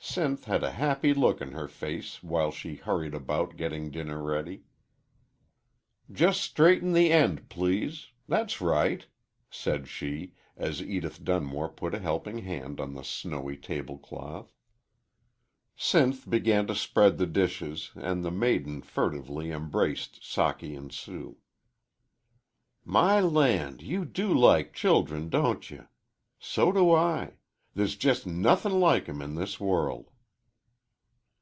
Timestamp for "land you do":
23.20-24.32